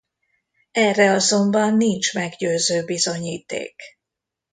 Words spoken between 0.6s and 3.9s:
Erre azonban nincs meggyőző bizonyíték.